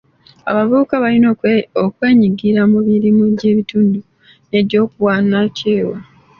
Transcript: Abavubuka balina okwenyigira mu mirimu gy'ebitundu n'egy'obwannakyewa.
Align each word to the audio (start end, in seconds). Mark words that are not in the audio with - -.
Abavubuka 0.49 0.93
balina 1.03 1.27
okwenyigira 1.87 2.61
mu 2.71 2.79
mirimu 2.89 3.23
gy'ebitundu 3.37 3.99
n'egy'obwannakyewa. 4.49 5.97